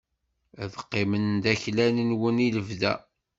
[0.63, 2.93] Ad qqimen d aklan-nwen i lebda